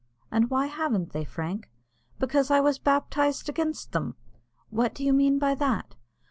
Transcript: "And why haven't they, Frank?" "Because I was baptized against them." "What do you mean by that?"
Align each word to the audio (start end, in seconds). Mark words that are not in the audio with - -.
"And 0.31 0.49
why 0.49 0.65
haven't 0.65 1.11
they, 1.11 1.23
Frank?" 1.23 1.69
"Because 2.17 2.49
I 2.49 2.59
was 2.59 2.79
baptized 2.79 3.49
against 3.49 3.91
them." 3.91 4.15
"What 4.71 4.95
do 4.95 5.03
you 5.05 5.13
mean 5.13 5.37
by 5.37 5.53
that?" 5.53 5.93